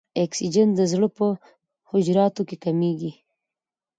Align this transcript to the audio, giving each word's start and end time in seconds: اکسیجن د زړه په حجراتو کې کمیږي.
اکسیجن 0.23 0.67
د 0.75 0.81
زړه 0.91 1.07
په 1.17 1.27
حجراتو 1.91 2.41
کې 2.49 2.57
کمیږي. 2.63 3.11